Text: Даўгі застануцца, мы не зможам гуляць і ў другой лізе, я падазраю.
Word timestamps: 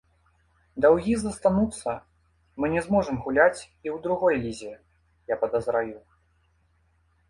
Даўгі 0.85 1.13
застануцца, 1.23 1.91
мы 2.63 2.71
не 2.77 2.81
зможам 2.87 3.15
гуляць 3.29 3.61
і 3.61 3.65
ў 3.67 3.97
другой 4.09 4.35
лізе, 4.49 4.73
я 5.37 5.43
падазраю. 5.47 5.99